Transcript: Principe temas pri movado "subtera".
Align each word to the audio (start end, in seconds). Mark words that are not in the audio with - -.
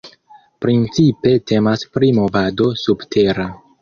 Principe 0.65 1.33
temas 1.51 1.83
pri 1.97 2.09
movado 2.21 2.71
"subtera". 2.85 3.47